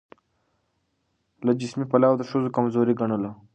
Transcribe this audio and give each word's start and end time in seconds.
له 1.45 1.51
جسمي 1.59 1.85
پلوه 1.91 2.15
د 2.17 2.21
ښځو 2.29 2.43
د 2.45 2.47
کمزوري 2.55 2.93
ګڼلو 2.99 3.31